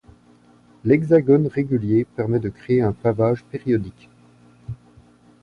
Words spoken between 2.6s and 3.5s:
un pavage